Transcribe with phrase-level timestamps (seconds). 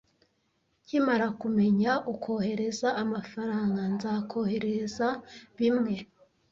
[0.83, 5.07] Nkimara kumenya ukohereza amafaranga, nzakoherereza
[5.57, 5.95] bimwe.